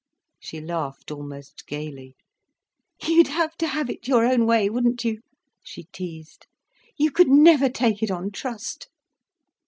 She 0.39 0.59
laughed 0.59 1.11
almost 1.11 1.67
gaily. 1.67 2.15
"You'd 3.03 3.27
have 3.27 3.55
to 3.57 3.67
have 3.67 3.87
it 3.87 4.07
your 4.07 4.25
own 4.25 4.47
way, 4.47 4.67
wouldn't 4.67 5.03
you?" 5.05 5.21
she 5.61 5.83
teased. 5.93 6.47
"You 6.97 7.11
could 7.11 7.27
never 7.29 7.69
take 7.69 8.01
it 8.01 8.09
on 8.09 8.31
trust." 8.31 8.89